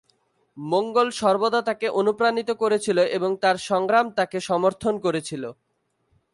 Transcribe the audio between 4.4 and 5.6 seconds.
সমর্থন করেছিল।